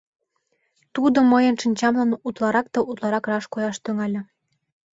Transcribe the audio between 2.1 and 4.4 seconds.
утларак да утларак раш кояш тӱҥале.